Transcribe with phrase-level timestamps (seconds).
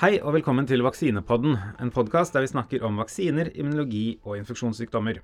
[0.00, 5.18] Hei og velkommen til Vaksinepodden, en podkast der vi snakker om vaksiner, immunologi og infeksjonssykdommer.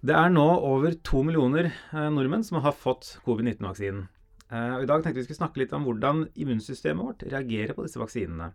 [0.00, 4.06] Det er nå over to millioner eh, nordmenn som har fått covid-19-vaksinen.
[4.48, 8.00] Eh, I dag tenkte vi skulle snakke litt om hvordan immunsystemet vårt reagerer på disse
[8.00, 8.48] vaksinene.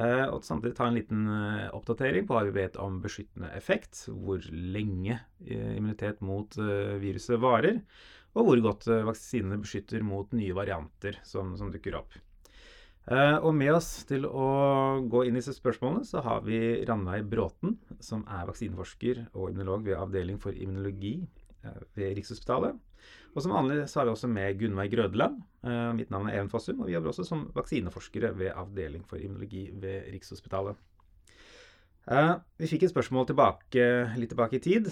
[0.00, 1.28] Eh, og samtidig ta en liten
[1.76, 6.56] oppdatering på hva vi vet om beskyttende effekt, hvor lenge immunitet mot
[7.04, 7.84] viruset varer,
[8.32, 12.16] og hvor godt vaksinene beskytter mot nye varianter som, som dukker opp.
[13.08, 14.46] Uh, og med oss til å
[15.10, 19.88] gå inn i disse spørsmålene, så har vi Ranveig Bråten, som er vaksineforsker og immunolog
[19.88, 21.16] ved Avdeling for immunologi
[21.64, 22.76] uh, ved Rikshospitalet.
[23.32, 25.40] Og som vanlig så har vi også med Gunveig Grødeland.
[25.64, 29.18] Uh, mitt navn er Even Fossum, og vi jobber også som vaksineforskere ved Avdeling for
[29.18, 30.76] immunologi ved Rikshospitalet.
[32.58, 33.84] vi fikk et spørsmål tilbake,
[34.18, 34.88] litt tilbake i tid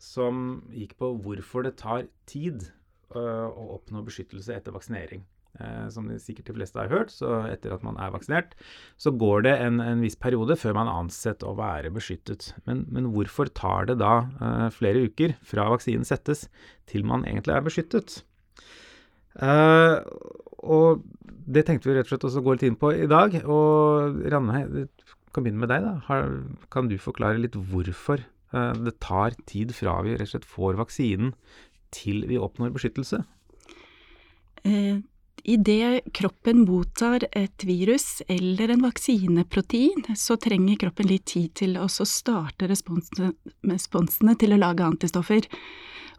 [0.00, 2.64] som gikk på hvorfor det tar tid
[3.12, 5.26] å oppnå beskyttelse etter vaksinering.
[5.60, 8.54] Eh, som sikkert de fleste har hørt, så etter at man er vaksinert,
[8.96, 12.54] så går det en, en viss periode før man ansett å være beskyttet.
[12.64, 16.46] Men, men hvorfor tar det da eh, flere uker fra vaksinen settes
[16.88, 18.22] til man egentlig er beskyttet?
[19.44, 19.98] Eh,
[20.62, 21.04] og
[21.52, 23.36] det tenkte vi rett og slett også gå litt inn på i dag.
[23.44, 24.64] Og Ranne,
[25.36, 25.84] kan begynne med deg.
[25.84, 25.94] da.
[26.08, 26.32] Har,
[26.72, 30.80] kan du forklare litt hvorfor eh, det tar tid fra vi rett og slett får
[30.80, 31.36] vaksinen
[31.92, 33.20] til vi oppnår beskyttelse?
[34.64, 35.02] Eh,
[35.44, 41.88] Idet kroppen mottar et virus eller en vaksineprotein, så trenger kroppen litt tid til å
[41.90, 45.48] starte responsene til å lage antistoffer.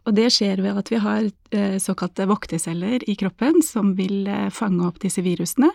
[0.03, 4.49] Og det skjer ved at vi har eh, såkalte vokteceller i kroppen som vil eh,
[4.51, 5.71] fange opp disse virusene,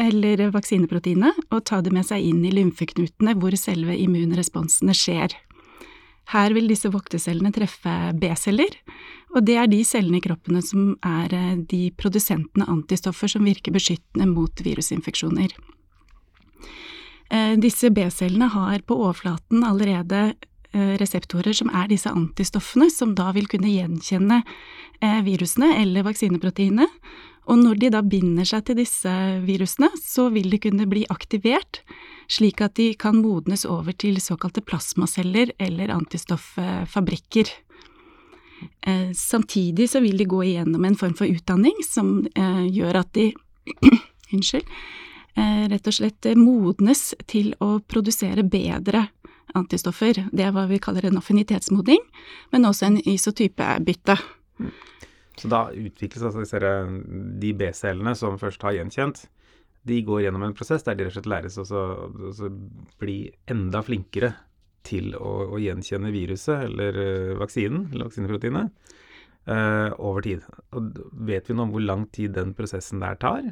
[0.00, 5.36] eller vaksineproteinene, og ta det med seg inn i lymfeknutene hvor selve immunresponsene skjer.
[6.30, 8.76] Her vil disse voktecellene treffe B-celler,
[9.34, 13.74] og det er de cellene i kroppene som er eh, de produsentene antistoffer som virker
[13.74, 15.54] beskyttende mot virusinfeksjoner.
[17.32, 23.32] Eh, disse B-cellene har på overflaten allerede eh, reseptorer som er disse antistoffene, som da
[23.36, 24.42] vil kunne gjenkjenne
[25.26, 26.90] virusene eller vaksineproteinet.
[27.50, 29.12] Og når de da binder seg til disse
[29.42, 31.80] virusene, så vil de kunne bli aktivert
[32.30, 37.50] slik at de kan modnes over til såkalte plasmaceller eller antistofffabrikker.
[38.86, 43.14] Eh, samtidig så vil de gå igjennom en form for utdanning som eh, gjør at
[43.18, 43.32] de
[44.32, 44.64] Unnskyld.
[45.36, 49.06] Eh, rett og slett modnes til å produsere bedre
[49.56, 50.22] antistoffer.
[50.32, 52.00] Det er hva vi kaller en affinitetsmodning,
[52.52, 54.16] men også en isotypebytte.
[55.36, 56.60] Så da utvikles altså
[57.42, 59.24] de B-cellene som først har gjenkjent,
[59.82, 62.50] de går gjennom en prosess der de rett og slett læres å
[63.02, 63.16] bli
[63.50, 64.32] enda flinkere
[64.86, 68.94] til å, å gjenkjenne viruset eller uh, vaksinen, eller vaksineproteinet,
[69.46, 70.46] eh, over tid.
[70.76, 73.46] Og vet vi noe om hvor lang tid den prosessen der tar?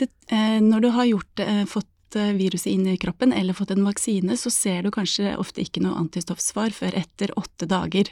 [0.00, 1.88] Det, eh, når du har gjort, fått
[2.36, 6.00] viruset inn i kroppen eller fått en vaksine, så ser du kanskje ofte ikke noe
[6.00, 8.10] antistoffsvar før etter åtte dager.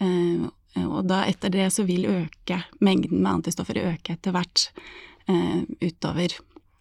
[0.00, 0.48] Mm.
[0.80, 4.64] og da etter det så vil øke mengden med antistoffer øke etter hvert
[5.84, 6.34] utover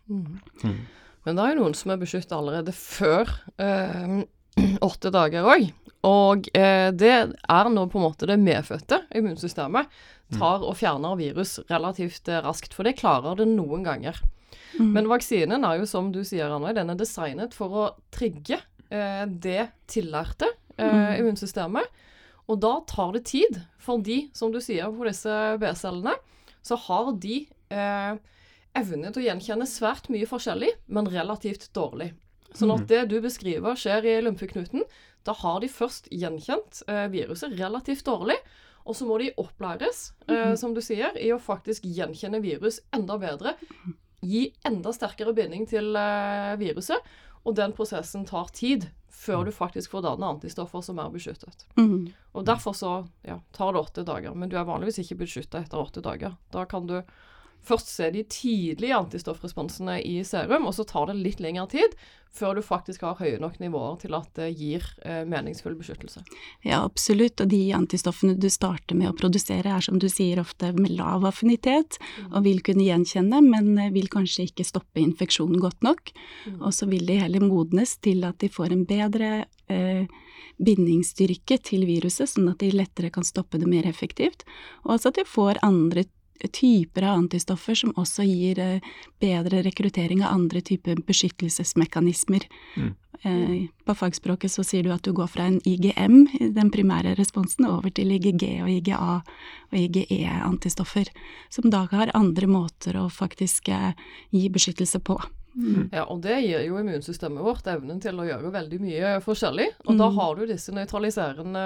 [0.10, 0.40] Mm.
[0.64, 0.80] Mm.
[1.28, 3.32] Men det er jo noen som er beskytta allerede før
[3.62, 4.20] eh,
[4.90, 5.70] åtte dager òg.
[6.08, 9.90] Og eh, det er nå på en måte det medfødte immunsystemet
[10.36, 12.76] tar og fjerner virus relativt eh, raskt.
[12.76, 14.20] For det klarer det noen ganger.
[14.78, 14.92] Mm.
[14.96, 18.60] Men vaksinen er jo, som du sier, Anne, den er designet for å trigge
[18.90, 21.16] eh, det tillærte eh, mm.
[21.20, 22.06] immunsystemet.
[22.50, 26.16] Og da tar det tid, fordi, som du sier, på disse B-cellene,
[26.66, 27.44] så har de
[27.74, 28.14] eh,
[28.78, 32.12] evne til å gjenkjenne svært mye forskjellig, men relativt dårlig.
[32.54, 32.90] Sånn at mhm.
[32.90, 34.86] det du beskriver skjer i lymfeknuten,
[35.28, 38.38] da har de først gjenkjent eh, viruset relativt dårlig,
[38.90, 40.60] og så må de opplæres, eh, mhm.
[40.62, 43.56] som du sier, i å faktisk gjenkjenne virus enda bedre.
[44.26, 47.12] Gi enda sterkere binding til eh, viruset,
[47.46, 51.66] og den prosessen tar tid før du faktisk får danne antistoffer som er beskyttet.
[51.80, 52.12] Mm.
[52.38, 52.92] Og Derfor så
[53.28, 56.38] ja, tar det åtte dager, men du er vanligvis ikke beskytta etter åtte dager.
[56.54, 57.02] Da kan du
[57.66, 61.98] først se de tidlige antistoffresponsene i serum, og så tar det litt lengre tid
[62.36, 66.22] før du faktisk har høye nok nivåer til at det gir eh, meningsfull beskyttelse.
[66.62, 67.42] Ja, absolutt.
[67.42, 71.26] Og de antistoffene du starter med å produsere er som du sier ofte med lav
[71.26, 72.32] affinitet, mm.
[72.32, 76.14] og vil kunne gjenkjenne, men eh, vil kanskje ikke stoppe infeksjonen godt nok.
[76.46, 76.62] Mm.
[76.62, 79.32] Og så vil de heller modnes til at de får en bedre
[79.74, 80.06] eh,
[80.60, 84.46] bindingsstyrke til viruset, sånn at de lettere kan stoppe det mer effektivt,
[84.84, 86.06] og altså at de får andre
[86.48, 88.90] typer av antistoffer som også gir eh,
[89.20, 92.46] bedre rekruttering av andre typer beskyttelsesmekanismer.
[92.78, 92.94] Mm.
[93.22, 97.68] Eh, på fagspråket så sier du at du går fra en IGM, den primære responsen,
[97.68, 101.12] over til IGG og IGA og IGE-antistoffer,
[101.52, 103.92] som da har andre måter å faktisk eh,
[104.32, 105.20] gi beskyttelse på.
[105.54, 105.90] Mm.
[105.92, 109.68] Ja, og det gir jo immunsystemet vårt evnen til å gjøre veldig mye forskjellig.
[109.88, 110.00] Og mm.
[110.02, 111.64] da har du disse nøytraliserende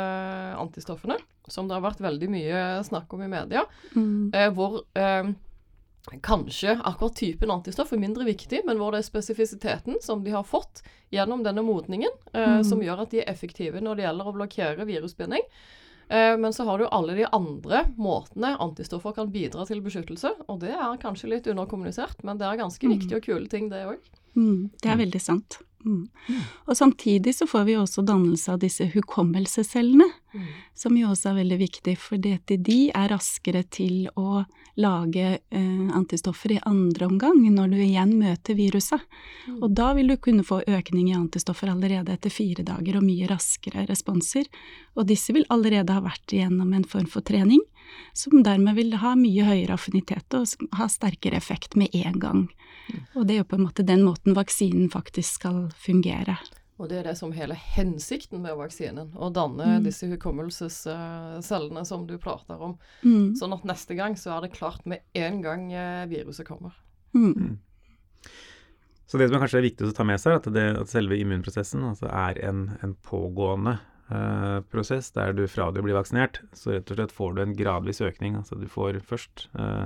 [0.61, 1.17] antistoffene,
[1.51, 3.65] som det har vært veldig mye snakk om i media,
[3.95, 4.31] mm.
[4.33, 5.33] eh, hvor eh,
[6.23, 10.47] kanskje akkurat typen antistoff er mindre viktig, men hvor det er spesifisiteten som de har
[10.47, 10.83] fått
[11.13, 12.65] gjennom denne modningen, eh, mm.
[12.67, 15.47] som gjør at de er effektive når det gjelder å blokkere virusbinding.
[16.13, 20.35] Eh, men så har du alle de andre måtene antistoffer kan bidra til beskyttelse.
[20.45, 22.93] Og det er kanskje litt underkommunisert, men det er ganske mm.
[22.97, 24.11] viktige og kule ting, det òg.
[24.37, 25.59] Mm, det er veldig sant.
[25.85, 26.07] Mm.
[26.65, 30.45] Og samtidig så får vi også dannelse av disse hukommelsescellene, mm.
[30.79, 34.45] som jo også er veldig viktig, for de er raskere til å
[34.79, 39.03] lage eh, antistoffer i andre omgang når du igjen møter viruset.
[39.47, 39.59] Mm.
[39.59, 43.27] Og da vil du kunne få økning i antistoffer allerede etter fire dager, og mye
[43.29, 44.47] raskere responser.
[44.95, 47.61] Og disse vil allerede ha vært igjennom en form for trening,
[48.15, 50.47] som dermed vil ha mye høyere affinitet og
[50.79, 52.45] ha sterkere effekt med en gang.
[53.13, 56.37] Og det er jo på en måte den måten vaksinen faktisk skal fungere.
[56.81, 59.83] Og det er det som hele hensikten med vaksinen, å danne mm.
[59.85, 62.73] disse hukommelsescellene som du prater om.
[63.05, 63.35] Mm.
[63.39, 66.75] Sånn at neste gang så er det klart med en gang eh, viruset kommer.
[67.13, 67.29] Mm.
[67.29, 67.53] mm.
[69.05, 70.89] Så det som er kanskje er viktig å ta med seg, er at, det, at
[70.89, 73.75] selve immunprosessen altså er en, en pågående
[74.09, 77.53] eh, prosess der du fra du blir vaksinert, så rett og slett får du en
[77.59, 78.39] gradvis økning.
[78.39, 79.85] Altså du får først eh,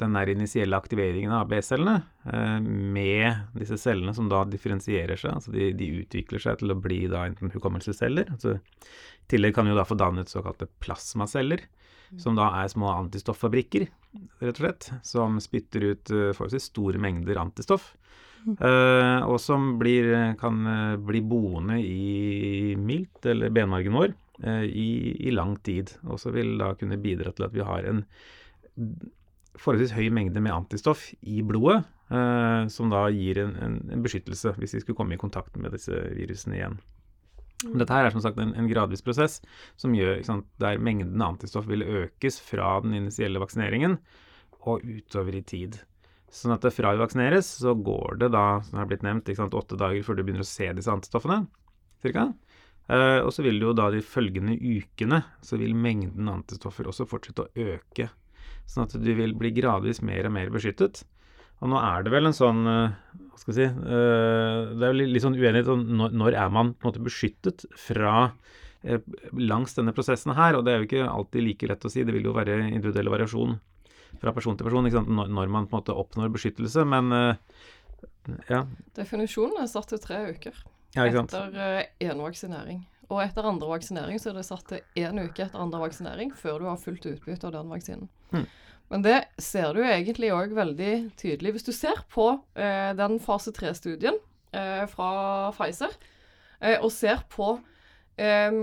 [0.00, 1.96] den der initielle aktiveringen av B-cellene
[2.32, 5.36] eh, med disse cellene som da differensierer seg.
[5.38, 8.32] altså de, de, utvikler seg til å bli da enten hukommelsesceller.
[8.34, 11.66] altså I tillegg kan vi jo da få dannet såkalte plasmaceller,
[12.10, 12.22] mm.
[12.26, 13.86] som da er små antistofffabrikker,
[14.42, 17.92] rett og slett, som spytter ut uh, forholdsvis store mengder antistoff.
[18.44, 20.58] Uh, og som blir, kan
[21.00, 24.12] bli boende i milt eller benmargen vår
[24.44, 25.94] uh, i, i, lang tid.
[26.04, 28.04] Og så vil da kunne bidra til at vi har en
[29.60, 34.56] forholdsvis høy mengde med antistoff i blodet, eh, som da gir en, en, en, beskyttelse
[34.58, 36.76] hvis vi skulle komme i kontakt med disse virusene igjen.
[37.64, 39.38] Men dette her er som sagt en, en gradvis prosess
[39.80, 43.98] som gjør sant, der mengden antistoff vil økes fra den initielle vaksineringen
[44.64, 45.78] og utover i tid.
[46.34, 49.78] Sånn at fra vi vaksineres, så går det da, som har blitt nevnt, sant, åtte
[49.78, 51.44] dager før du begynner å se disse antistoffene.
[52.02, 52.32] Cirka.
[52.90, 57.06] Eh, og så vil det jo da de følgende ukene, så vil mengden antistoffer også
[57.08, 58.10] fortsette å øke
[58.70, 61.04] Sånn at du vil bli gradvis mer og mer beskyttet.
[61.62, 62.94] Og nå er det vel en sånn eh,
[63.30, 66.74] Hva skal jeg si eh, Det er jo litt sånn uenighet om når er man
[66.74, 68.16] på en måte beskyttet fra
[68.82, 69.00] eh,
[69.38, 70.58] langs denne prosessen her.
[70.58, 72.04] Og det er jo ikke alltid like lett å si.
[72.04, 73.56] Det vil jo være individuell variasjon
[74.20, 76.84] fra person til person når man på en måte oppnår beskyttelse.
[76.86, 77.10] Men
[78.48, 78.62] ja.
[78.96, 80.56] Definisjonen er satt til tre uker
[80.94, 82.84] ja, etter én vaksinering.
[83.10, 86.60] Og etter andre vaksinering så er det satt til én uke etter andre vaksinering før
[86.60, 88.08] du har fullt utbytte av den vaksinen.
[88.32, 88.46] Mm.
[88.92, 93.52] Men det ser du egentlig òg veldig tydelig hvis du ser på eh, den fase
[93.56, 94.18] tre-studien
[94.54, 95.94] eh, fra Pfizer,
[96.60, 97.54] eh, og ser på
[98.20, 98.60] eh,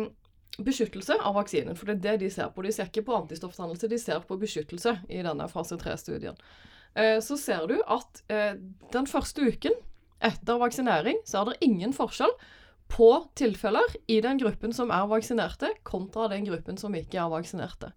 [0.62, 1.78] beskyttelse av vaksinen.
[1.78, 2.64] For det er det de ser på.
[2.66, 6.38] De ser ikke på antistoffdannelse, de ser på beskyttelse i denne fase tre-studien.
[6.94, 8.58] Eh, så ser du at eh,
[8.94, 9.78] den første uken
[10.22, 12.34] etter vaksinering så er det ingen forskjell
[12.92, 13.10] på
[13.40, 17.94] tilfeller i den gruppen som er vaksinerte, kontra den gruppen som ikke er vaksinerte.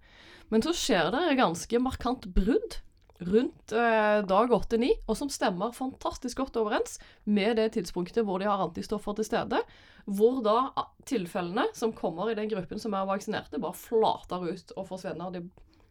[0.52, 2.78] Men så skjer det ganske markant brudd
[3.24, 8.48] rundt eh, dag 8-9, og som stemmer fantastisk godt overens med det tidspunktet hvor de
[8.48, 9.60] har antistoffer til stede.
[10.04, 14.88] Hvor da tilfellene som kommer i den gruppen som er vaksinerte, bare flater ut og
[14.90, 15.34] forsvinner.
[15.34, 15.44] Det,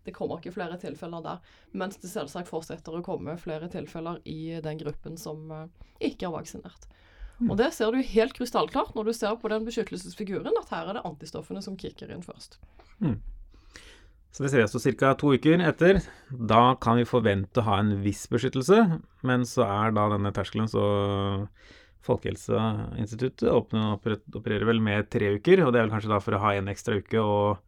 [0.06, 1.56] det kommer ikke flere tilfeller der.
[1.80, 5.66] Mens det selvsagt fortsetter å komme flere tilfeller i den gruppen som eh,
[6.12, 6.92] ikke er vaksinert.
[7.42, 11.00] Og det ser du helt krystallklart når du ser på den beskyttelsesfiguren, at her er
[11.00, 12.60] det antistoffene som kicker inn først.
[13.04, 13.18] Mm.
[14.34, 15.14] Så det ser vi altså ca.
[15.20, 16.00] to uker etter.
[16.34, 18.80] Da kan vi forvente å ha en viss beskyttelse,
[19.28, 20.86] men så er da denne terskelen så
[22.04, 26.56] Folkehelseinstituttet opererer vel med tre uker, og det er vel kanskje da for å ha
[26.58, 27.62] en ekstra uke og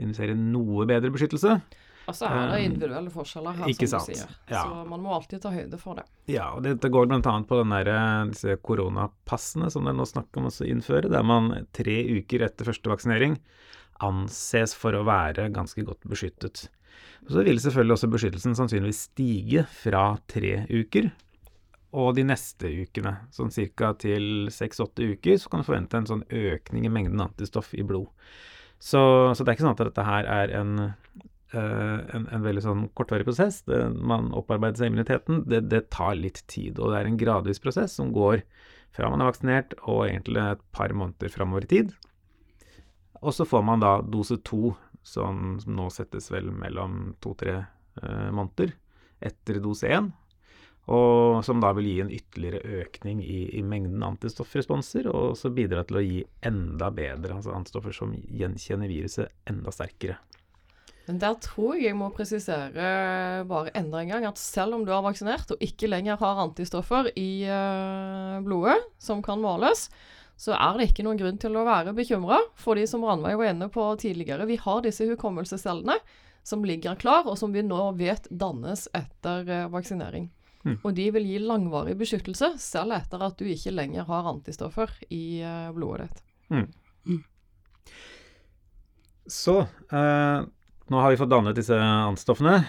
[0.00, 1.56] indusere noe bedre beskyttelse.
[2.10, 4.10] Og så er det eh, individuelle forskjeller her, ikke som sant?
[4.10, 4.34] du sier.
[4.50, 4.64] Ja.
[4.66, 6.06] Så man må alltid ta høyde for det.
[6.30, 7.20] Ja, og dette går bl.a.
[7.22, 7.92] på den der,
[8.32, 12.92] disse koronapassene som det nå snakker om å innføre, der man tre uker etter første
[12.92, 13.38] vaksinering
[14.04, 16.68] anses for å være ganske godt beskyttet.
[17.26, 21.10] Og så vil selvfølgelig også beskyttelsen sannsynligvis stige fra tre uker
[21.90, 23.16] og de neste ukene.
[23.34, 23.92] Sånn ca.
[23.98, 28.08] til seks-åtte uker så kan du forvente en sånn økning i mengden antistoff i blod.
[28.80, 29.00] Så,
[29.34, 30.76] så, det er ikke sånn at dette her er en
[31.58, 33.62] en, en, veldig sånn kortvarig prosess.
[33.66, 35.44] Det, man opparbeider seg immuniteten.
[35.50, 38.44] Det, det, tar litt tid, og det er en gradvis prosess som går
[38.94, 41.92] fra man er vaksinert og egentlig et par måneder framover i tid.
[43.20, 44.74] Og så får man da dose to,
[45.06, 48.72] som, som nå settes vel mellom to-tre eh, måneder
[49.20, 50.10] etter dose én.
[50.90, 55.84] Og som da vil gi en ytterligere økning i, i mengden antistoffresponser, og så bidra
[55.86, 60.16] til å gi enda bedre altså antistoffer som gjenkjenner viruset enda sterkere.
[61.10, 64.92] Men der tror jeg jeg må presisere bare enda en gang at selv om du
[64.94, 69.88] er vaksinert og ikke lenger har antistoffer i uh, blodet som kan måles,
[70.38, 72.38] så er det ikke noen grunn til å være bekymra.
[72.54, 75.96] For de som Ranveig var inne på tidligere, vi har disse hukommelsescellene
[76.46, 80.30] som ligger klar, og som vi nå vet dannes etter uh, vaksinering.
[80.62, 80.78] Mm.
[80.78, 85.42] Og de vil gi langvarig beskyttelse selv etter at du ikke lenger har antistoffer i
[85.74, 86.24] blodet ditt.
[86.54, 86.70] Mm.
[87.10, 87.20] Mm.
[89.26, 90.46] Så uh,
[90.90, 92.64] nå har vi fått dannet disse antistoffene.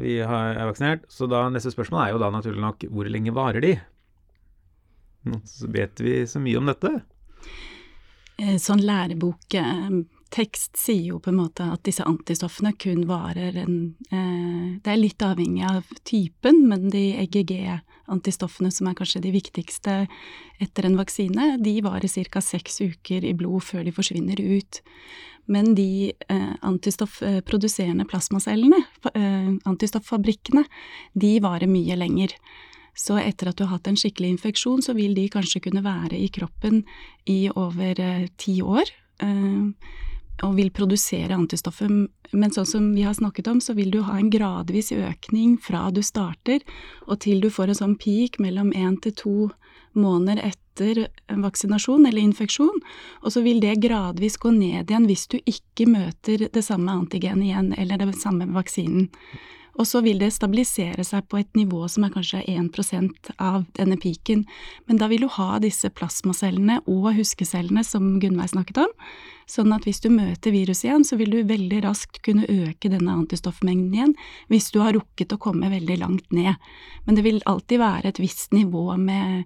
[0.00, 1.04] Vi har, er vaksinert.
[1.12, 3.74] Så da neste spørsmål er jo da naturlig nok hvor lenge varer de?
[5.44, 6.92] Så vet vi så mye om dette?
[8.40, 13.76] Eh, sånn læreboktekst sier jo på en måte at disse antistoffene kun varer en
[14.08, 20.02] eh, Det er litt avhengig av typen, men de EGG-antistoffene som er kanskje de viktigste
[20.62, 22.40] etter en vaksine, de varer ca.
[22.40, 24.82] seks uker i blod før de forsvinner ut.
[25.52, 28.80] Men de eh, antistoffproduserende plasmacellene,
[29.14, 30.64] eh, antistofffabrikkene,
[31.14, 32.34] de varer mye lenger.
[32.96, 36.16] Så etter at du har hatt en skikkelig infeksjon, så vil de kanskje kunne være
[36.16, 36.82] i kroppen
[37.28, 38.90] i over eh, ti år.
[39.22, 39.94] Eh,
[40.44, 41.88] og vil produsere antistoffer.
[42.36, 45.86] Men sånn som vi har snakket om, så vil du ha en gradvis økning fra
[45.94, 46.64] du starter
[47.06, 49.36] og til du får en sånn peak mellom én til to
[49.96, 52.80] måneder etter en vaksinasjon eller infeksjon.
[53.22, 57.48] Og så vil det gradvis gå ned igjen hvis du ikke møter det samme antigenet
[57.50, 59.10] igjen eller den samme vaksinen.
[59.76, 63.98] Og så vil det stabilisere seg på et nivå som er kanskje 1% av denne
[64.00, 64.46] piken.
[64.88, 68.94] Men da vil du ha disse plasmacellene og huskecellene som Gunnveig snakket om.
[69.50, 73.12] Sånn at hvis du møter viruset igjen, så vil du veldig raskt kunne øke denne
[73.20, 74.16] antistoffmengden igjen,
[74.50, 76.56] hvis du har rukket å komme veldig langt ned.
[77.04, 79.44] Men det vil alltid være et visst nivå med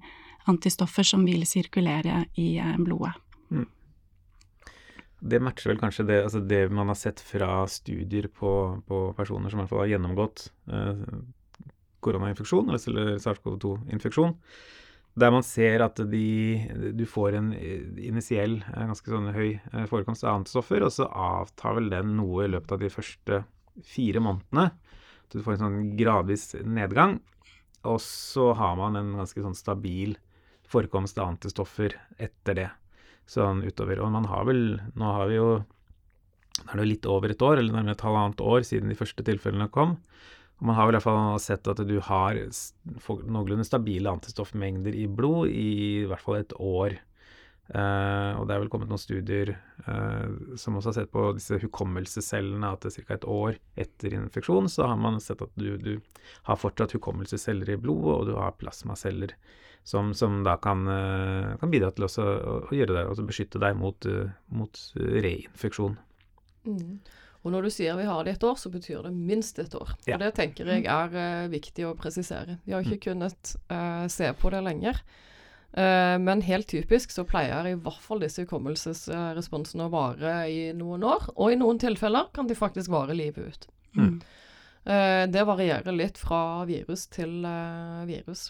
[0.49, 3.12] antistoffer som vil sirkulere i eh, blodet.
[3.50, 3.66] Mm
[5.20, 8.52] det matcher vel kanskje det, altså det, man har sett fra studier på,
[8.88, 11.02] på personer som i hvert fall har gjennomgått eh,
[12.00, 14.32] koronainfeksjon, eller SARS-CoV-2-infeksjon,
[15.20, 20.25] der man ser at de, du får en initiell, eh, ganske sånn høy eh, forekomst
[20.25, 23.42] av antistoffer, og så avtar vel den noe i løpet av de første
[23.87, 24.70] fire månedene.
[25.28, 27.20] Så du får en sånn gradvis nedgang.
[27.88, 30.16] Og så har man en ganske sånn stabil
[30.70, 32.70] forekomst av antistoffer etter det
[33.30, 34.02] sånn utover.
[34.02, 34.64] Og man har vel
[34.98, 35.50] Nå har vi jo
[36.60, 39.24] det er det litt over et år, eller nærmere et halvannet år siden de første
[39.24, 39.94] tilfellene kom.
[40.60, 42.36] Og man har vel i hvert fall sett at du har
[43.24, 45.70] noenlunde stabile antistoffmengder i blod i,
[46.02, 46.98] i hvert fall et år.
[47.70, 49.52] Uh, og det er vel kommet noen studier
[49.86, 53.04] uh, som også har sett på disse hukommelsescellene, at ca.
[53.14, 55.94] et år etter infeksjon så har man sett at du, du
[56.48, 59.36] har fortsatt hukommelsesceller i blodet, og du har plasmaceller
[59.84, 63.62] som, som da kan, uh, kan, bidra til også, å, å gjøre det, altså beskytte
[63.62, 64.06] deg mot,
[64.54, 65.96] mot reinfeksjon.
[66.68, 67.00] Mm.
[67.40, 69.94] Og når du sier vi har det et år, så betyr det minst et år.
[70.04, 70.18] Ja.
[70.18, 72.58] Og det tenker jeg er viktig å presisere.
[72.66, 73.06] Vi har ikke mm.
[73.06, 73.52] kunnet
[74.12, 75.00] se på det lenger.
[75.70, 81.04] Uh, men helt typisk så pleier i hvert fall disse hukommelsesresponsene å vare i noen
[81.06, 81.28] år.
[81.37, 83.68] Og i noen tilfeller kan de faktisk vare livet ut.
[83.94, 84.16] Mm.
[84.82, 88.49] Uh, det varierer litt fra virus til uh, virus.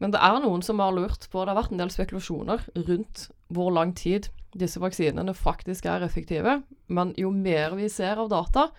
[0.00, 3.26] Men det er noen som har lurt på Det har vært en del spekulasjoner rundt
[3.52, 6.60] hvor lang tid disse vaksinene faktisk er effektive.
[6.88, 8.70] Men jo mer vi ser av data,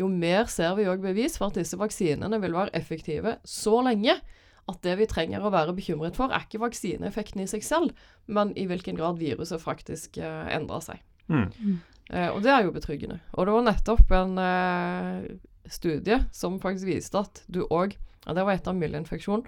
[0.00, 4.18] jo mer ser vi òg bevis for at disse vaksinene vil være effektive så lenge
[4.64, 8.54] at det vi trenger å være bekymret for, er ikke vaksineeffekten i seg selv, men
[8.56, 11.02] i hvilken grad viruset faktisk uh, endrer seg.
[11.28, 11.82] Mm.
[12.12, 13.20] Eh, og det er jo betryggende.
[13.32, 15.28] Og det var nettopp en eh,
[15.72, 19.44] studie som faktisk viste at du òg ja, Det var etter myldinfeksjon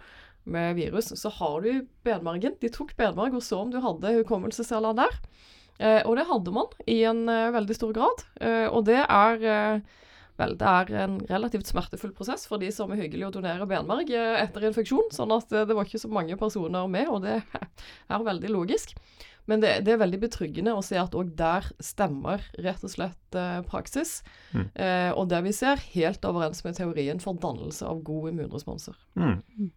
[0.46, 1.12] med virus.
[1.18, 2.56] Så har du benmargen.
[2.62, 5.20] De tok benmarg og så om du hadde hukommelsesceller der.
[6.06, 8.22] og det hadde man i en veldig stor grad.
[8.72, 9.82] og det er
[10.36, 14.10] Vel, det er en relativt smertefull prosess for de som er hyggelig å donere benmarg
[14.12, 17.38] eh, etter infeksjon, sånn at eh, det var ikke så mange personer med, og det
[18.12, 18.92] er veldig logisk.
[19.46, 23.38] Men det, det er veldig betryggende å se at òg der stemmer rett og slett
[23.38, 24.18] eh, praksis.
[24.52, 24.66] Mm.
[24.74, 28.98] Eh, og det vi ser, helt overens med teorien for dannelse av gode immunresponser.
[29.16, 29.70] Mm.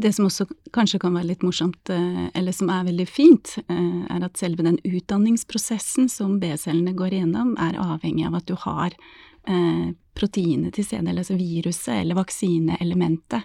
[0.00, 4.38] Det som også kanskje kan være litt morsomt, eller som er veldig fint, er at
[4.40, 8.96] selve den utdanningsprosessen som B-cellene går igjennom, er avhengig av at du har
[9.44, 13.44] eh, proteinet til CD, altså viruset eller vaksineelementet.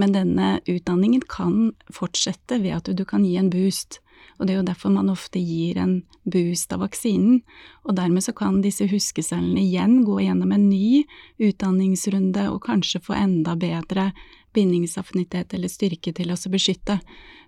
[0.00, 4.00] Men denne utdanningen kan fortsette ved at du kan gi en boost.
[4.38, 7.42] Og det er jo derfor man ofte gir en boost av vaksinen.
[7.84, 11.02] Og dermed så kan disse huskecellene igjen gå gjennom en ny
[11.42, 14.10] utdanningsrunde og kanskje få enda bedre
[14.54, 16.98] bindingsaffinittet eller styrke til å beskytte.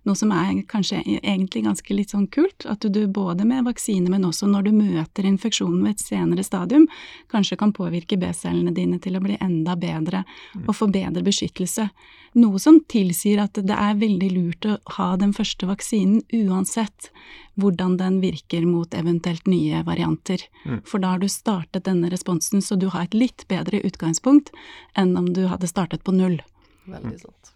[0.05, 4.11] Noe som er kanskje e-, egentlig ganske litt sånn kult, at du både med vaksine,
[4.13, 6.85] men også når du møter infeksjonen ved et senere stadium,
[7.33, 10.67] kanskje kan påvirke B-cellene dine til å bli enda bedre mm.
[10.67, 11.89] og få bedre beskyttelse.
[12.35, 17.13] Noe som tilsier at det er veldig lurt å ha den første vaksinen uansett
[17.61, 20.43] hvordan den virker mot eventuelt nye varianter.
[20.65, 20.81] Mm.
[20.85, 24.51] For da har du startet denne responsen, så du har et litt bedre utgangspunkt
[24.99, 26.43] enn om du hadde startet på null.
[26.91, 27.53] Veldig sant.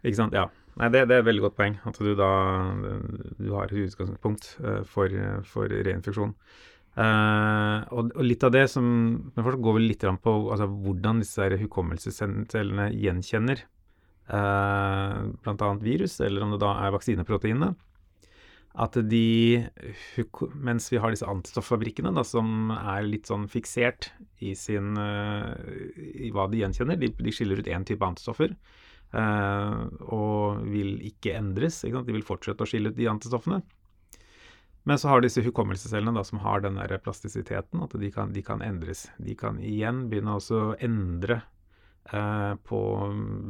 [0.00, 0.34] Ikke sant.
[0.36, 0.48] Ja.
[0.80, 1.76] Nei, det, det, er et veldig godt poeng.
[1.88, 2.30] At du da
[3.40, 5.12] du har et utgangspunkt uh, for,
[5.48, 6.34] for reinfeksjon.
[6.96, 11.20] Uh, og, og, litt av det som Men først går vi litt på altså, hvordan
[11.22, 13.62] disse hukommelsescellene gjenkjenner
[14.32, 15.68] uh, bl.a.
[15.78, 17.74] virus, eller om det da er vaksineproteinene.
[18.78, 19.66] At de,
[20.54, 25.50] mens vi har disse antistoffabrikkene da, som er litt sånn fiksert i, sin, uh,
[25.98, 28.54] i hva de gjenkjenner, de, de skiller ut én type antistoffer.
[29.10, 31.82] Uh, og vil ikke endres.
[31.82, 33.58] Ikke de vil fortsette å skille ut de antistoffene.
[34.88, 38.42] Men så har disse hukommelsescellene da, som har den der plastisiteten, at de kan, de
[38.44, 39.08] kan, endres.
[39.18, 41.42] De kan igjen begynne å endre
[42.14, 42.80] uh, på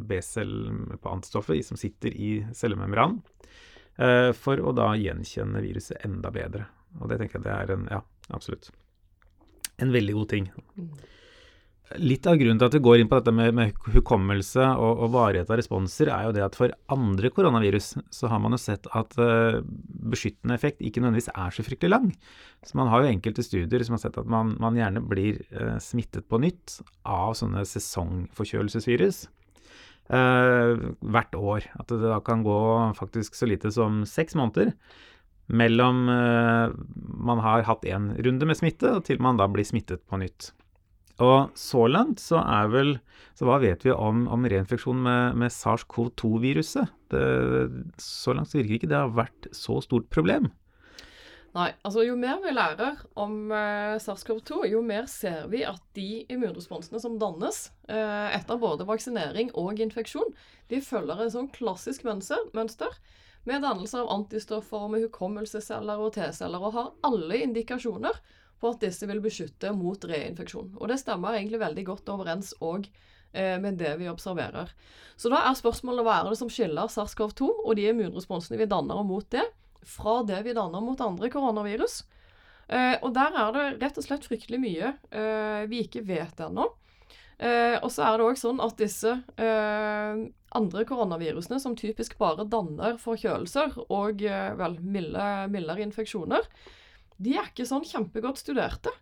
[0.08, 0.56] B-cell,
[0.96, 3.20] på antistoffet som sitter i cellemembranen,
[4.36, 6.64] for å da gjenkjenne viruset enda bedre.
[6.98, 8.00] Og det tenker jeg det er en Ja,
[8.32, 8.70] absolutt.
[9.80, 10.50] En veldig god ting.
[11.98, 15.08] Litt av grunnen til at vi går inn på dette med, med hukommelse og, og,
[15.10, 18.86] varighet av responser, er jo det at for andre koronavirus så har man jo sett
[18.94, 19.58] at uh,
[20.12, 22.06] beskyttende effekt ikke nødvendigvis er så fryktelig lang.
[22.62, 25.80] Så man har jo enkelte studier som har sett at man, man gjerne blir uh,
[25.82, 29.24] smittet på nytt av sånne sesongforkjølelsesvirus.
[30.10, 31.68] Uh, hvert år.
[31.78, 32.58] At det da kan gå
[32.98, 34.74] faktisk så lite som seks måneder
[35.50, 40.20] mellom man har hatt én runde med smitte, og til man da blir smittet på
[40.22, 40.52] nytt.
[41.20, 42.94] Og så langt så er vel
[43.36, 46.90] Så hva vet vi om, om reinfeksjon med, med SARS-CoV-2-viruset?
[47.98, 50.50] Så langt så virker ikke det har vært så stort problem.
[51.50, 56.22] Nei, altså jo mer vi lærer om eh, SARS-CoV-2, jo mer ser vi at de
[56.30, 60.30] immunresponsene som dannes eh, etter både vaksinering og infeksjon,
[60.70, 62.94] de følger et sånn klassisk mønster, mønster
[63.50, 68.22] med dannelse av antistoffer med hukommelsesceller og T-celler, og har alle indikasjoner
[68.60, 70.76] på at disse vil beskytte mot reinfeksjon.
[70.78, 72.86] Og det stemmer egentlig veldig godt overens òg
[73.32, 74.70] eh, med det vi observerer.
[75.18, 79.02] Så da er spørsmålet hva er det som skiller SARS-CoV-2 og de immunresponsene vi danner
[79.02, 79.48] mot det,
[79.86, 82.02] fra det vi danner mot andre koronavirus.
[82.70, 86.68] Eh, og der er det rett og slett fryktelig mye eh, vi ikke vet ennå.
[87.40, 89.14] Eh, og så er det òg sånn at disse
[90.50, 96.46] andre koronavirusene, som typisk bare danner forkjølelser og vel milde, mildere infeksjoner,
[97.20, 98.92] de er ikke sånn kjempegodt studerte.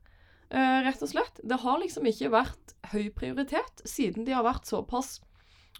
[0.48, 1.40] Uh, rett og slett.
[1.44, 5.18] Det har liksom ikke vært høy prioritet, siden de har vært såpass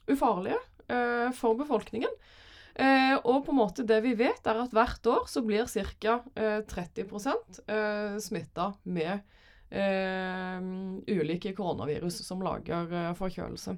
[0.08, 0.58] ufarlige
[0.92, 2.12] uh, for befolkningen.
[2.78, 6.20] Uh, og på en måte det vi vet, er at hvert år så blir ca.
[6.38, 9.26] Uh, 30 uh, smitta med
[9.68, 13.74] ulike koronavirus som lager forkjølelse.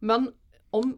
[0.00, 0.30] Men
[0.72, 0.94] om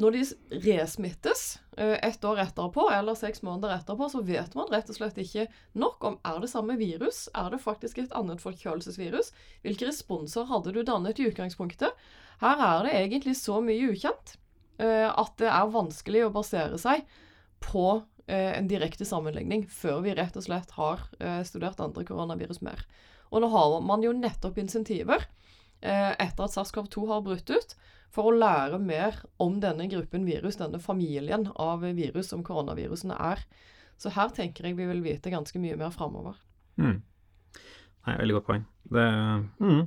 [0.00, 0.22] når de
[0.64, 1.42] resmittes
[1.78, 5.46] eh, ett år etterpå, eller seks måneder etterpå, så vet man rett og slett ikke
[5.78, 9.30] nok om er det samme virus, er det faktisk et annet forkjølelsesvirus,
[9.62, 11.94] hvilke responser hadde du dannet i utgangspunktet?
[12.42, 14.43] Her er det egentlig så mye ukjent eh,
[14.78, 17.04] at det er vanskelig å basere seg
[17.62, 17.84] på
[18.26, 21.04] eh, en direkte sammenligning før vi rett og slett har
[21.46, 22.82] studert andre koronavirus mer.
[23.30, 25.28] Og nå har man jo nettopp insentiver
[25.84, 27.74] etter at SARS-CoV-2 har brutt ut,
[28.14, 33.42] for å lære mer om denne gruppen virus, denne familien av virus som koronavirusene er.
[33.98, 36.38] Så her tenker jeg vi vil vite ganske mye mer framover.
[36.78, 37.00] Mm.
[38.04, 38.64] Nei, veldig godt poeng.
[38.94, 39.04] Det
[39.58, 39.84] mm.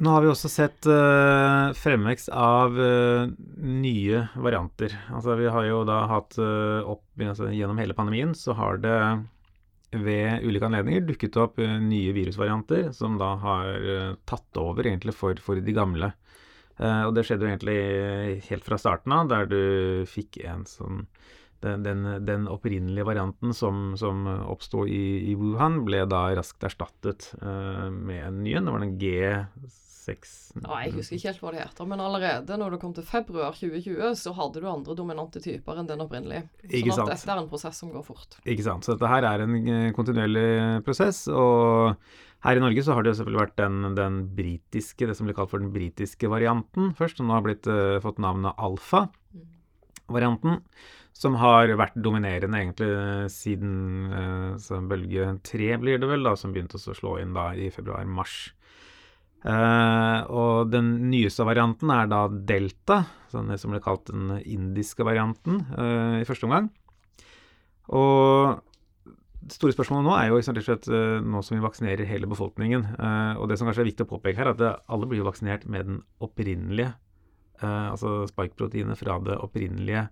[0.00, 3.28] Nå har vi også sett uh, fremvekst av uh,
[3.60, 4.94] nye varianter.
[5.12, 8.96] Altså Vi har jo da hatt uh, opp altså, Gjennom hele pandemien så har det
[9.90, 15.12] ved ulike anledninger dukket opp uh, nye virusvarianter som da har uh, tatt over egentlig
[15.18, 16.14] for, for de gamle.
[16.80, 17.76] Uh, og det skjedde jo egentlig
[18.48, 19.60] helt fra starten av, der du
[20.08, 21.04] fikk en sånn
[21.60, 27.34] den, den, den opprinnelige varianten som, som oppsto i, i, Wuhan, ble da raskt erstattet
[27.36, 28.64] med en ny en.
[28.64, 29.10] Det var den G
[30.10, 33.06] seks ja, Jeg husker ikke helt hva det heter, men allerede når det kom til
[33.06, 36.48] februar 2020, så hadde du andre dominante typer enn den opprinnelige.
[36.68, 38.40] Ikke sånn at dette er en prosess som går fort.
[38.44, 38.86] Ikke sant.
[38.86, 41.26] Så dette her er en eh, kontinuerlig prosess.
[41.30, 41.96] og
[42.44, 45.36] her i Norge så har det jo selvfølgelig vært den, den britiske, det som blir
[45.36, 50.62] kalt for den britiske varianten først, som nå har blitt, uh, fått navnet alfa-varianten.
[51.20, 52.88] Som har vært dominerende egentlig
[53.34, 54.08] siden
[54.56, 58.54] uh, bølge tre, blir det vel, da, som begynte å slå inn da i februar-mars.
[59.40, 65.62] Uh, og den nyeste varianten er da delta, sånn som ble kalt den indiske varianten
[65.78, 66.68] uh, i første omgang.
[67.96, 68.60] Og
[69.40, 72.28] det store spørsmålet nå er jo rett og slett uh, nå som vi vaksinerer hele
[72.28, 72.84] befolkningen.
[73.40, 75.64] og det som kanskje er viktig å påpeke her, er at alle blir jo vaksinert
[75.64, 76.92] med den opprinnelige,
[77.60, 80.06] altså spike-proteinet fra det opprinnelige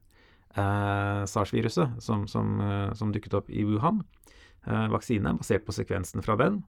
[0.52, 2.58] SARS-viruset som, som,
[2.96, 4.02] som, dukket opp i Wuhan.
[4.92, 6.58] vaksine basert på sekvensen fra den.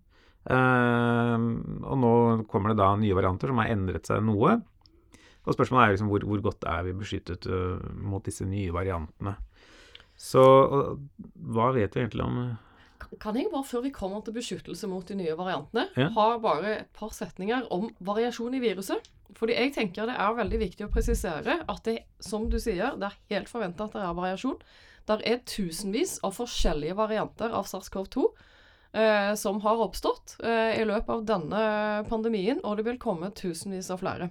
[0.48, 1.50] Ehm,
[1.84, 2.12] og nå
[2.48, 4.56] kommer det da nye varianter som har endret seg noe.
[5.44, 9.36] Og spørsmålet er liksom hvor, hvor godt er vi beskyttet uh, mot disse nye variantene.
[10.20, 10.42] Så
[11.48, 12.42] hva vet vi egentlig om
[13.18, 16.10] kan jeg bare, før vi kommer til beskyttelse mot de nye variantene, ja.
[16.14, 19.08] ha bare et par setninger om variasjon i viruset?
[19.38, 23.08] Fordi jeg tenker det er veldig viktig å presisere at det, som du sier, det
[23.08, 24.58] er helt forventa at det er variasjon.
[25.08, 28.28] Der er tusenvis av forskjellige varianter av SARS-CoV-2
[28.92, 31.64] eh, som har oppstått eh, i løpet av denne
[32.08, 34.30] pandemien, og det vil komme tusenvis av flere.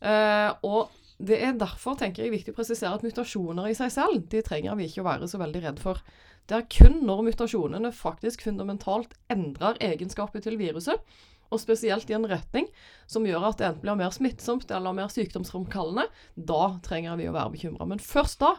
[0.00, 4.22] Eh, og det er derfor tenker jeg, viktig å presisere at mutasjoner i seg selv
[4.32, 6.00] de trenger vi ikke å være så veldig redd for.
[6.48, 11.04] Det er kun når mutasjonene faktisk fundamentalt endrer egenskaper til viruset,
[11.50, 12.68] og spesielt i en retning
[13.10, 17.34] som gjør at det enten blir mer smittsomt eller mer sykdomsfremkallende, da trenger vi å
[17.34, 17.88] være bekymra.
[17.90, 18.54] Men først da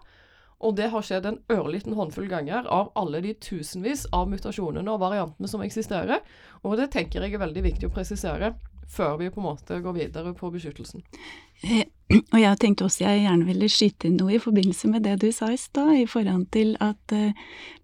[0.61, 5.01] og det har skjedd en ørliten håndfull ganger av alle de tusenvis av mutasjonene og
[5.01, 6.21] variantene som eksisterer.
[6.61, 8.53] Og det tenker jeg er veldig viktig å presisere
[8.87, 11.03] før vi på en måte går videre på beskyttelsen.
[11.61, 11.85] Eh,
[12.33, 15.29] og jeg tenkte også jeg gjerne ville skyte inn noe i forbindelse med det du
[15.31, 17.31] sa i stad, i forhold til at uh,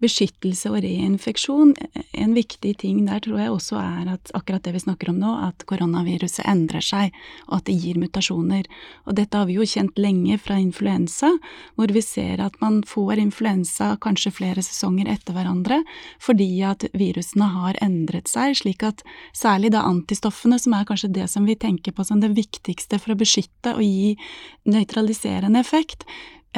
[0.02, 1.72] beskyttelse og reinfeksjon
[2.18, 5.30] En viktig ting der tror jeg også er at akkurat det vi snakker om nå,
[5.46, 7.14] at koronaviruset endrer seg,
[7.46, 8.66] og at det gir mutasjoner.
[9.06, 11.30] Og dette har vi jo kjent lenge fra influensa,
[11.78, 15.80] hvor vi ser at man får influensa kanskje flere sesonger etter hverandre
[16.20, 19.04] fordi at virusene har endret seg, slik at
[19.36, 23.14] særlig da antistoffene, som er kanskje det som vi tenker på som det viktigste for
[23.14, 24.16] å beskytte og gi
[24.66, 26.02] nøytraliserende effekt,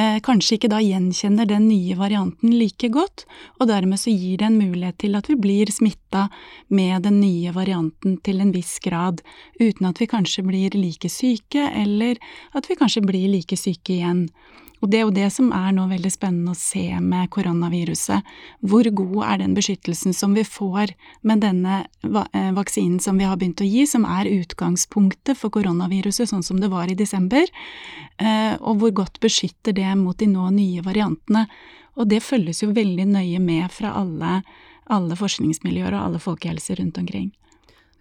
[0.01, 3.27] eh, kanskje ikke da gjenkjenner den nye varianten like godt,
[3.61, 6.31] og dermed så gir det en mulighet til at vi blir smitta
[6.71, 9.21] med den nye varianten til en viss grad,
[9.61, 12.17] uten at vi kanskje blir like syke, eller
[12.55, 14.31] at vi kanskje blir like syke igjen.
[14.81, 18.27] Og det er jo det som er nå veldig spennende å se med koronaviruset.
[18.65, 20.95] Hvor god er den beskyttelsen som vi får
[21.27, 26.31] med denne eh, vaksinen som vi har begynt å gi, som er utgangspunktet for koronaviruset,
[26.33, 27.45] sånn som det var i desember,
[28.17, 31.45] eh, og hvor godt beskytter det mot de nå nye variantene.
[32.01, 34.41] Og det følges jo veldig nøye med fra alle,
[34.89, 37.35] alle forskningsmiljøer og alle folkehelser rundt omkring.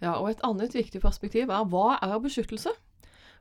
[0.00, 2.72] Ja, og et annet viktig perspektiv er hva er beskyttelse?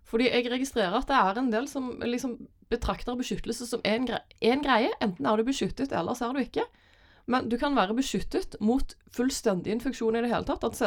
[0.07, 2.37] Fordi jeg registrerer at det er en del som liksom
[2.69, 4.91] betrakter beskyttelse som én gre greie.
[5.01, 6.65] Enten er du beskyttet, eller så er du ikke.
[7.29, 10.63] Men du kan være beskyttet mot fullstendig infeksjon i det hele tatt.
[10.65, 10.79] At,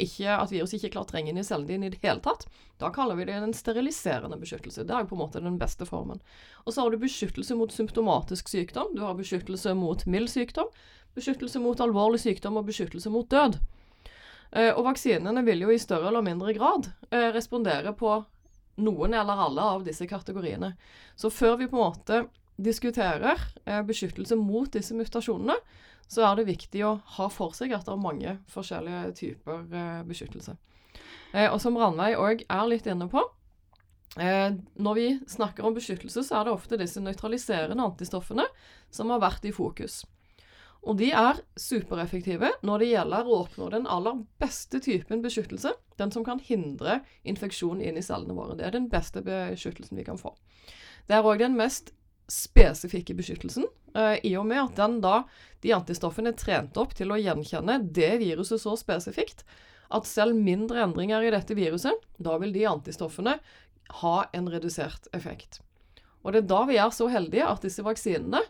[0.00, 2.46] ikke, at viruset ikke klarer å trenge inn i cellene dine i det hele tatt.
[2.80, 4.86] Da kaller vi det en steriliserende beskyttelse.
[4.88, 6.22] Det er jo på en måte den beste formen.
[6.64, 8.94] Og så har du beskyttelse mot symptomatisk sykdom.
[8.96, 10.72] Du har beskyttelse mot mild sykdom.
[11.18, 13.60] Beskyttelse mot alvorlig sykdom og beskyttelse mot død.
[14.50, 18.14] Eh, og vaksinene vil jo i større eller mindre grad eh, respondere på
[18.80, 20.72] noen eller alle av disse kategoriene.
[21.18, 22.22] Så før vi på en måte
[22.56, 25.58] diskuterer eh, beskyttelse mot disse mutasjonene,
[26.08, 29.66] så er det viktig å ha for seg at det er mange forskjellige typer
[30.08, 30.54] beskyttelse.
[31.52, 33.20] Og som Ranveig òg er litt inne på,
[34.16, 38.48] når vi snakker om beskyttelse, så er det ofte disse nøytraliserende antistoffene
[38.88, 40.00] som har vært i fokus.
[40.88, 45.74] Og de er supereffektive når det gjelder å oppnå den aller beste typen beskyttelse.
[46.00, 48.56] Den som kan hindre infeksjon inn i cellene våre.
[48.56, 50.32] Det er den beste beskyttelsen vi kan få.
[51.08, 51.92] Det er òg den mest
[52.28, 53.64] spesifikke beskyttelsen,
[53.96, 55.22] uh, i og med at den da,
[55.64, 59.46] de antistoffene er trent opp til å gjenkjenne det viruset så spesifikt
[59.96, 63.38] at selv mindre endringer i dette viruset, da vil de antistoffene
[64.02, 65.62] ha en redusert effekt.
[66.20, 68.42] Og det er da vi er så heldige at disse vaksinene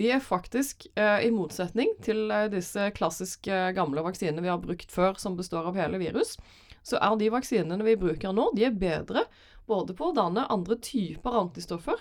[0.00, 4.92] de er faktisk, eh, i motsetning til eh, disse klassiske gamle vaksinene vi har brukt
[4.92, 6.36] før, som består av hele virus,
[6.82, 9.26] så er de vaksinene vi bruker nå, de er bedre
[9.70, 12.00] både på å danne andre typer antistoffer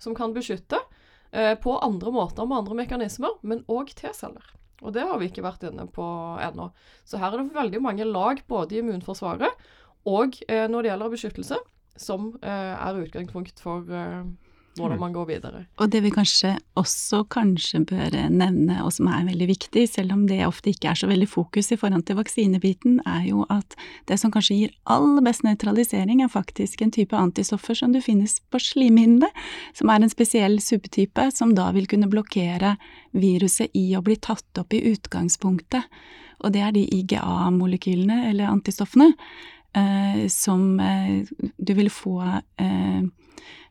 [0.00, 0.78] som kan beskytte,
[1.32, 4.54] eh, på andre måter med andre mekanismer, men òg T-celler.
[4.80, 6.04] Og det har vi ikke vært inne på
[6.40, 6.70] ennå.
[7.04, 9.68] Så her er det veldig mange lag både i immunforsvaret
[10.08, 11.58] og eh, når det gjelder beskyttelse,
[12.00, 14.22] som eh, er utgangspunkt for eh,
[14.76, 15.00] hvordan mm.
[15.00, 15.62] man går videre.
[15.80, 20.26] Og det vi kanskje også kanskje bør nevne, og som er veldig viktig, selv om
[20.30, 23.76] det ofte ikke er så veldig fokus i forhold til vaksinebiten, er jo at
[24.10, 28.38] det som kanskje gir aller best nøytralisering, er faktisk en type antistoffer som du finnes
[28.50, 29.30] på slimhinnene,
[29.76, 32.76] som er en spesiell subtype som da vil kunne blokkere
[33.16, 35.88] viruset i å bli tatt opp i utgangspunktet.
[36.40, 39.10] Og det er de IGA-molekylene, eller antistoffene,
[39.76, 41.26] eh, som eh,
[41.58, 43.02] du vil få eh,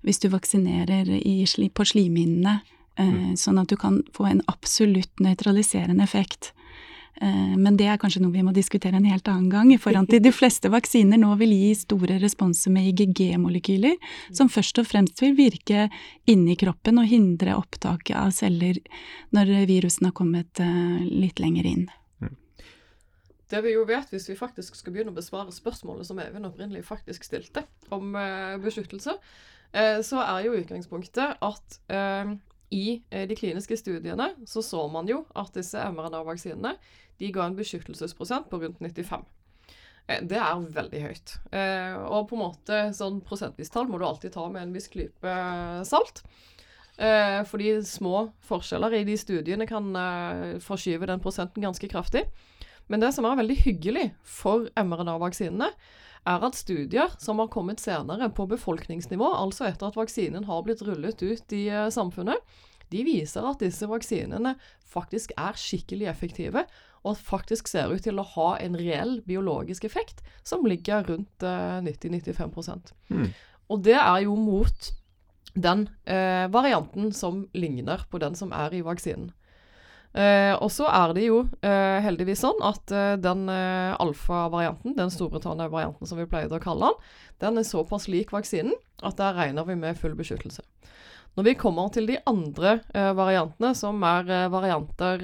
[0.05, 2.59] hvis du vaksinerer i, på slimhinnene,
[2.95, 3.35] eh, mm.
[3.39, 6.53] sånn at du kan få en absolutt nøytraliserende effekt.
[7.21, 10.07] Eh, men det er kanskje noe vi må diskutere en helt annen gang, i forhold
[10.11, 13.97] til de fleste vaksiner nå vil gi store responser med IGG-molekyler,
[14.35, 15.89] som først og fremst vil virke
[16.29, 18.79] inni kroppen og hindre opptaket av celler
[19.35, 21.85] når virusen har kommet eh, litt lenger inn.
[22.23, 22.35] Mm.
[23.51, 26.85] Det vi jo vet, hvis vi faktisk skal begynne å besvare spørsmålet som Even opprinnelig
[26.87, 28.13] faktisk stilte om
[28.61, 29.15] beskyttelse,
[29.69, 32.31] så er jo utgangspunktet at uh,
[32.69, 36.75] i eh, de kliniske studiene så så man jo at disse mRNA-vaksinene
[37.19, 39.25] de ga en beskyttelsesprosent på rundt 95.
[40.07, 41.33] Eh, det er veldig høyt.
[41.51, 44.89] Eh, og på en måte sånn prosentvis tall må du alltid ta med en viss
[44.91, 45.35] klype
[45.87, 46.23] salt.
[46.99, 49.85] Fordi små forskjeller i de studiene kan
[50.59, 52.25] forskyve den prosenten ganske kraftig.
[52.91, 55.69] Men det som er veldig hyggelig for mRNA-vaksinene,
[56.27, 60.83] er at studier som har kommet senere på befolkningsnivå, altså etter at vaksinen har blitt
[60.85, 62.39] rullet ut i uh, samfunnet,
[62.89, 64.55] de viser at disse vaksinene
[64.89, 66.65] faktisk er skikkelig effektive,
[67.07, 71.79] og faktisk ser ut til å ha en reell biologisk effekt som ligger rundt uh,
[71.85, 73.29] 90-95 mm.
[73.69, 74.89] Og det er jo mot
[75.53, 79.31] den eh, varianten som ligner på den som er i vaksinen.
[80.09, 86.09] Uh, og så er det jo eh, heldigvis sånn at eh, den alfa-varianten, den Storbritannia-varianten
[86.09, 87.11] som vi pleide å kalle den,
[87.45, 88.73] den er såpass lik vaksinen
[89.05, 90.65] at der regner vi med full beskyttelse.
[91.37, 92.79] Når vi kommer til de andre
[93.15, 95.21] variantene, som er varianter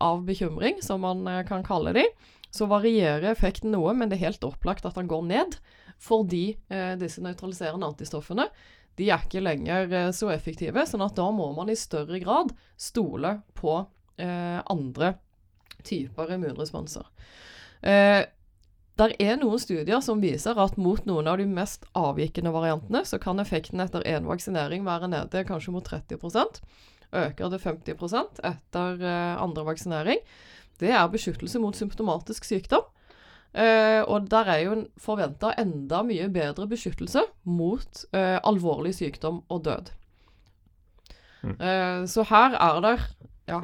[0.00, 2.06] av bekymring, som man kan kalle de,
[2.54, 5.58] så varierer effekten noe, men det er helt opplagt at den går ned.
[6.00, 6.54] Fordi
[7.02, 8.46] disse nøytraliserende antistoffene
[9.00, 13.40] de er ikke lenger så effektive, sånn at da må man i større grad stole
[13.58, 13.88] på eh,
[14.20, 15.14] andre
[15.86, 17.06] typer immunresponser.
[17.82, 18.26] Eh,
[19.00, 23.20] der er noen studier som viser at mot noen av de mest avvikende variantene, så
[23.22, 26.60] kan effekten etter én vaksinering være nede kanskje mot 30%
[27.10, 30.20] Øker det 50 etter eh, andre vaksinering.
[30.78, 32.84] Det er beskyttelse mot symptomatisk sykdom.
[33.50, 39.64] Eh, og der er jo forventa enda mye bedre beskyttelse mot eh, alvorlig sykdom og
[39.64, 39.90] død.
[41.42, 41.56] Mm.
[41.58, 42.94] Eh, så her er det
[43.48, 43.60] ja,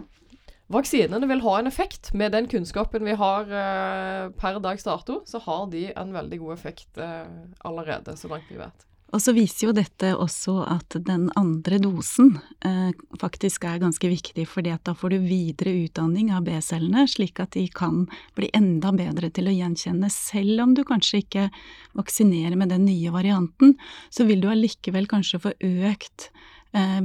[0.72, 2.10] Vaksinene vil ha en effekt.
[2.14, 6.56] Med den kunnskapen vi har eh, per dags dato, så har de en veldig god
[6.56, 7.30] effekt eh,
[7.66, 8.86] allerede, så langt vi vet.
[9.14, 12.32] Og så viser jo dette også at den andre dosen
[12.66, 12.90] eh,
[13.22, 17.68] faktisk er ganske viktig, fordi da får du videre utdanning av B-cellene, slik at de
[17.70, 18.02] kan
[18.34, 20.10] bli enda bedre til å gjenkjenne.
[20.10, 21.46] Selv om du kanskje ikke
[21.94, 23.78] vaksinerer med den nye varianten,
[24.10, 26.55] så vil du allikevel kanskje få økt Eh,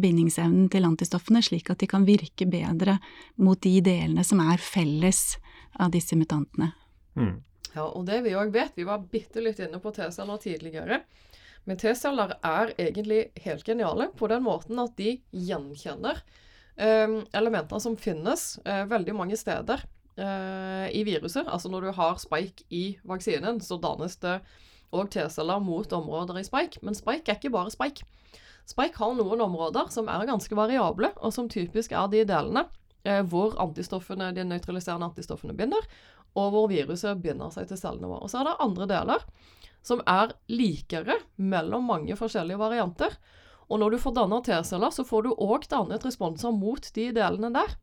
[0.02, 2.98] bindingsevnen til antistoffene, slik at de kan virke bedre
[3.40, 5.38] mot de delene som er felles
[5.80, 6.74] av disse mutantene.
[7.16, 7.38] Mm.
[7.72, 11.02] Ja, og det vi òg vet, vi var bitte litt inne på T-celler tidligere.
[11.70, 16.20] Men T-celler er egentlig helt geniale på den måten at de gjenkjenner
[16.76, 19.86] eh, elementer som finnes eh, veldig mange steder
[20.18, 21.46] eh, i viruset.
[21.48, 24.40] Altså når du har spike i vaksinen, så dannes det
[24.92, 26.82] òg T-celler mot områder i spike.
[26.84, 28.08] Men spike er ikke bare spike.
[28.69, 32.65] Spike har noen områder som er ganske variable, og som typisk er de delene
[33.04, 35.88] eh, hvor antistoffene, de nøytraliserende antistoffene binder,
[36.39, 38.26] og hvor viruset binder seg til cellene våre.
[38.26, 39.26] Og så er det andre deler
[39.86, 43.15] som er likere mellom mange forskjellige varianter.
[43.71, 47.52] Og når du får dannet T-celler, så får du òg dannet responser mot de delene
[47.56, 47.76] der.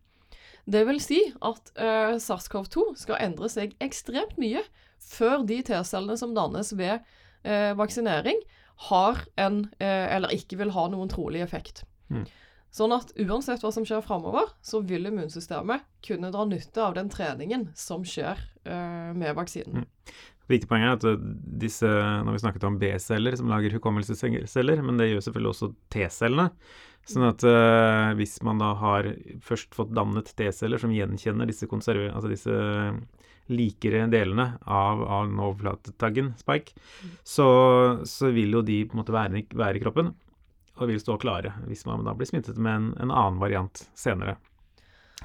[0.69, 4.63] Det vil si at eh, SARS-CoV-2 skal endre seg ekstremt mye
[5.01, 8.43] før de T-cellene som dannes ved eh, vaksinering,
[8.79, 11.83] har en, eh, eller ikke vil ha noen trolig effekt.
[12.13, 12.27] Mm.
[12.71, 17.09] Sånn at uansett hva som skjer framover, så vil immunsystemet kunne dra nytte av den
[17.11, 18.39] treningen som skjer
[18.69, 19.83] eh, med vaksinen.
[19.83, 20.19] Mm.
[20.49, 21.25] Viktig poeng er at eh,
[21.65, 26.51] disse, når vi snakket om B-celler som lager hukommelsesceller, men det gjør selvfølgelig også T-cellene.
[27.09, 29.07] Sånn at uh, hvis man da har
[29.41, 32.57] først fått dannet T-celler som gjenkjenner disse, altså disse
[33.49, 36.75] likere delene av, av overflatetaggen, spike,
[37.25, 37.49] så,
[38.09, 40.13] så, vil jo de på en måte være, være, i kroppen
[40.79, 44.37] og vil stå klare hvis man da blir smittet med en, en annen variant senere.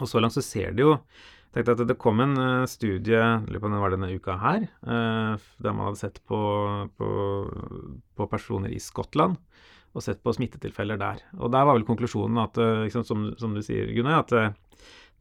[0.02, 0.98] Og så langt så ser det jo
[1.54, 5.92] tenkte at Det kom en uh, studie det var denne uka her, uh, der man
[5.92, 6.40] hadde sett på,
[6.98, 7.10] på,
[8.18, 9.38] på, personer i Skottland
[9.94, 11.20] og sett på smittetilfeller der.
[11.38, 14.56] Og Der var vel konklusjonen, at, liksom, som, som, du sier, Gunnar, at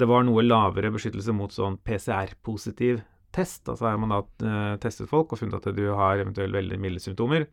[0.03, 3.01] det var noe lavere beskyttelse mot sånn PCR-positiv
[3.33, 3.65] test.
[3.69, 7.03] Altså har man da uh, testet folk og funnet at du har eventuelt veldig milde
[7.03, 7.47] symptomer.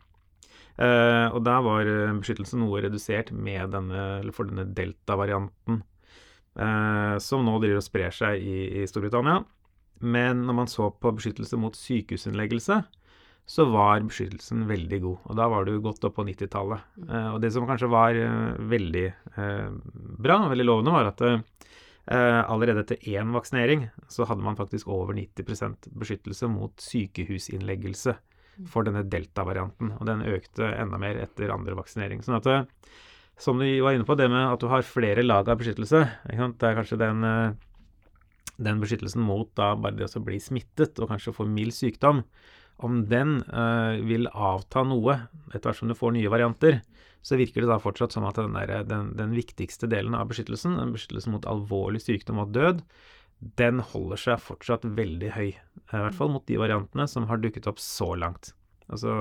[0.80, 5.84] Uh, og der var uh, beskyttelsen noe redusert med denne, for denne delta-varianten,
[7.24, 9.38] som nå driver og sprer seg i, i, Storbritannia.
[10.04, 12.82] Men når man så på beskyttelse mot sykehusinnleggelse,
[13.50, 15.22] så var beskyttelsen veldig god.
[15.30, 16.84] Og da var du godt opp på 90-tallet.
[17.06, 19.06] Uh, og det som kanskje var uh, veldig
[19.38, 19.70] uh,
[20.20, 21.24] bra, veldig lovende, var at
[22.10, 28.16] allerede etter én vaksinering så hadde man faktisk over 90% beskyttelse mot sykehusinnleggelse
[28.68, 29.94] for denne delta-varianten.
[30.00, 32.24] Og den økte enda mer etter andre vaksinering.
[32.26, 32.50] Sånn at
[33.40, 36.68] som du var inne på, det med at du har flere lag av beskyttelse, det
[36.68, 37.24] er kanskje den,
[38.60, 42.26] den beskyttelsen mot da bare det å bli smittet og kanskje få mild sykdom,
[42.86, 45.18] om den uh, vil avta noe
[45.52, 46.80] etter hvert som du får nye varianter,
[47.22, 50.78] så virker det da fortsatt som at den, der, den, den viktigste delen av beskyttelsen,
[50.80, 52.84] den beskyttelsen mot alvorlig sykdom og død,
[53.60, 55.50] den holder seg fortsatt veldig høy.
[55.52, 58.54] I hvert fall mot de variantene som har dukket opp så langt.
[58.90, 59.14] Og så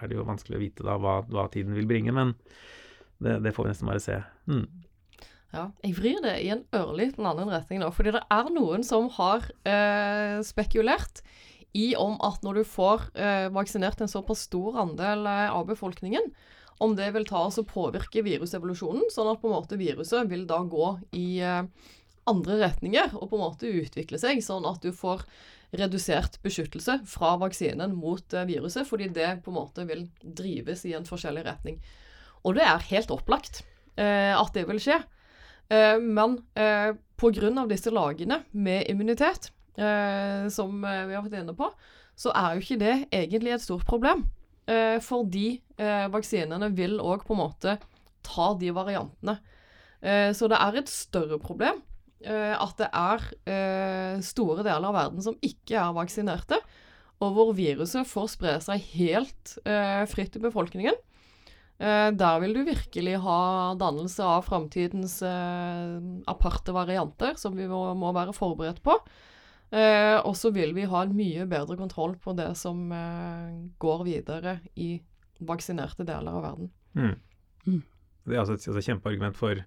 [0.00, 2.34] er det jo vanskelig å vite da hva, hva tiden vil bringe, men
[3.20, 4.16] det, det, får vi nesten bare se.
[4.50, 4.64] Mm.
[5.50, 9.08] Ja, jeg vrir det i en ørliten annen retning nå, fordi det er noen som
[9.16, 11.24] har eh, spekulert
[11.76, 16.32] i om at når du får eh, vaksinert en såpass stor andel eh, av befolkningen,
[16.80, 20.46] om det vil ta oss og påvirke virusevolusjonen, sånn at på en måte viruset vil
[20.48, 21.62] da gå i eh,
[22.30, 25.26] andre retninger og på en måte utvikle seg, sånn at du får
[25.76, 30.96] redusert beskyttelse fra vaksinen mot eh, viruset, fordi det på en måte vil drives i
[30.98, 31.78] en forskjellig retning.
[32.42, 33.62] Og det er helt opplagt
[34.00, 34.98] eh, at det vil skje.
[35.70, 37.66] Eh, men eh, pga.
[37.68, 41.70] disse lagene med immunitet, som eh, vi har vært inne på,
[42.20, 44.26] så er jo ikke det egentlig et stort problem.
[44.70, 47.76] Eh, fordi eh, vaksinene vil òg på en måte
[48.26, 49.38] ta de variantene.
[50.00, 51.80] Eh, så det er et større problem
[52.24, 53.26] eh, at det er
[54.24, 56.60] store deler av verden som ikke er vaksinerte,
[57.20, 59.50] og hvor viruset får spre seg helt
[60.08, 60.94] fritt i befolkningen.
[61.80, 63.40] Der vil du virkelig ha
[63.80, 68.96] dannelse av framtidens aparte varianter, som vi må være forberedt på.
[69.70, 73.52] Eh, og så vil vi ha mye bedre kontroll på det som eh,
[73.82, 74.96] går videre i
[75.46, 76.72] vaksinerte deler av verden.
[76.98, 77.14] Mm.
[77.66, 77.84] Mm.
[78.26, 79.62] Det er altså et altså, kjempeargument for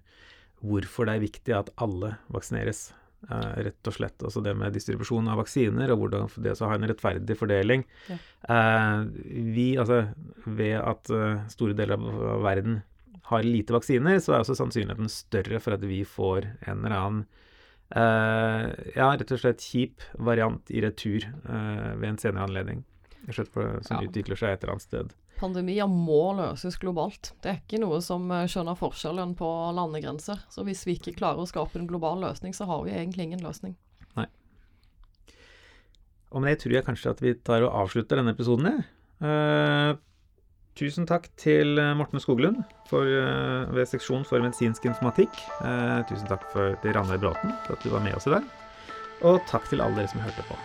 [0.64, 2.86] hvorfor det er viktig at alle vaksineres.
[3.30, 4.20] Eh, rett og slett.
[4.20, 7.84] Altså det med distribusjon av vaksiner og hvordan det å ha en rettferdig fordeling.
[8.10, 8.18] Ja.
[8.52, 8.98] Eh,
[9.56, 10.02] vi, altså
[10.44, 12.82] ved at uh, store deler av verden
[13.30, 17.24] har lite vaksiner, så er også sannsynligheten større for at vi får en eller annen
[17.92, 22.80] ja, rett og slett kjip variant i retur uh, ved en senere anledning.
[23.28, 24.08] Slett for, som ja.
[24.08, 25.12] utvikler seg et eller annet sted.
[25.38, 27.32] Pandemier må løses globalt.
[27.42, 30.44] Det er ikke noe som eh, skjønner forskjellen på landegrenser.
[30.52, 33.42] Så hvis vi ikke klarer å skape en global løsning, så har vi egentlig ingen
[33.42, 33.74] løsning.
[34.18, 34.28] Nei.
[36.30, 38.86] Og med det tror jeg kanskje at vi tar og avslutter denne episoden, jeg.
[39.24, 39.96] Uh,
[40.74, 45.38] Tusen takk til eh, Morten Skoglund for, eh, ved seksjon for medisinsk informatikk.
[45.62, 46.48] Eh, tusen takk
[46.82, 48.48] til Ranveig Bråten for at du var med oss i dag.
[49.22, 50.58] Og takk til alle dere som hørte på.